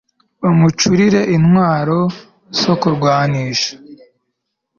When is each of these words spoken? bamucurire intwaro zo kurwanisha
bamucurire 0.43 1.21
intwaro 1.35 1.99
zo 2.61 2.73
kurwanisha 2.81 3.71